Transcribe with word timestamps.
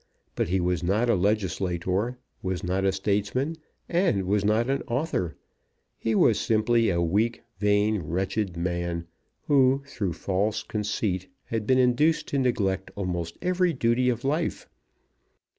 But 0.33 0.47
he 0.49 0.59
was 0.59 0.81
not 0.81 1.11
a 1.11 1.15
legislator, 1.15 2.17
was 2.41 2.63
not 2.63 2.85
a 2.85 2.91
statesman, 2.91 3.57
and 3.87 4.23
was 4.23 4.43
not 4.43 4.67
an 4.67 4.81
author. 4.87 5.35
He 5.99 6.15
was 6.15 6.39
simply 6.39 6.89
a 6.89 6.99
weak, 6.99 7.43
vain, 7.59 7.99
wretched 8.01 8.57
man, 8.57 9.05
who, 9.43 9.83
through 9.85 10.13
false 10.13 10.63
conceit, 10.63 11.27
had 11.43 11.67
been 11.67 11.77
induced 11.77 12.27
to 12.29 12.39
neglect 12.39 12.89
almost 12.95 13.37
every 13.43 13.73
duty 13.73 14.09
of 14.09 14.23
life! 14.23 14.67